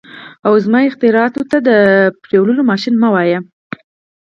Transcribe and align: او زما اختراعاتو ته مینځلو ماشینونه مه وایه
او 0.47 0.53
زما 0.65 0.79
اختراعاتو 0.89 1.41
ته 1.51 1.57
مینځلو 2.29 2.67
ماشینونه 2.71 3.01
مه 3.03 3.09
وایه 3.13 3.39